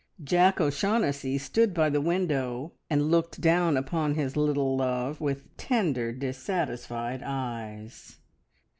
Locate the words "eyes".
7.23-8.17